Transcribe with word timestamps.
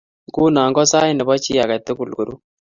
Nguno 0.27 0.59
ko 0.75 0.81
sait 0.91 1.15
nebo 1.15 1.33
chi 1.43 1.53
age 1.63 1.77
tugul 1.85 2.09
ko 2.15 2.21
ru 2.27 2.35